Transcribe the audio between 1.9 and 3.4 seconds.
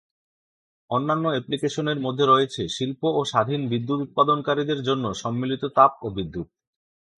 মধ্যে রয়েছে শিল্প ও